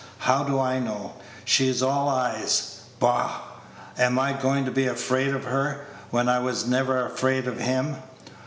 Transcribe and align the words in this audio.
How 0.17 0.43
do 0.43 0.59
I 0.59 0.79
know? 0.79 1.13
She 1.45 1.67
is 1.69 1.83
all 1.83 2.09
eyes! 2.09 2.79
Bah! 2.99 3.33
am 3.99 4.17
I 4.17 4.33
going 4.33 4.65
to 4.65 4.71
be 4.71 4.87
afraid 4.87 5.27
of 5.29 5.43
her, 5.45 5.85
when 6.09 6.27
I 6.27 6.39
was 6.39 6.65
never 6.65 7.05
afraid 7.05 7.47
of 7.47 7.59
him? 7.59 7.97